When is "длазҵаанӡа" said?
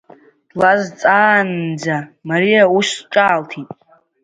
0.49-1.97